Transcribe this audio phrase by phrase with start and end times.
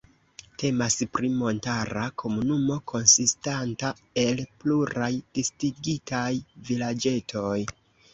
[0.61, 6.23] Temas pri montara komunumo, konsistanta el pluraj disigitaj
[6.71, 7.55] vilaĝetoj.